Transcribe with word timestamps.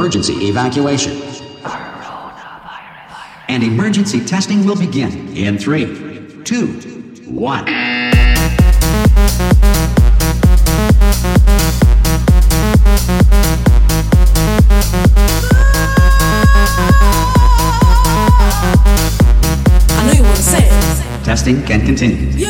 emergency 0.00 0.32
evacuation. 0.48 1.12
And 3.48 3.62
emergency 3.62 4.24
testing 4.24 4.64
will 4.64 4.78
begin 4.78 5.36
in 5.36 5.58
three, 5.58 5.84
two, 6.42 6.68
one. 7.28 7.66
Testing 21.24 21.62
can 21.66 21.84
continue. 21.84 22.49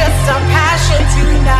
just 0.00 0.30
a 0.30 0.38
passion 0.48 1.02
tonight. 1.14 1.59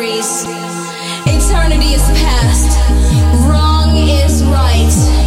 boundaries. 0.00 0.44
Eternity 1.26 1.94
is 1.94 2.02
past, 2.22 2.78
wrong 3.46 3.94
is 3.96 4.42
right. 4.44 5.19